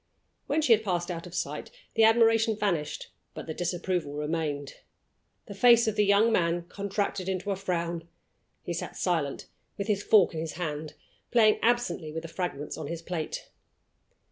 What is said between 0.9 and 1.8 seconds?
out of sight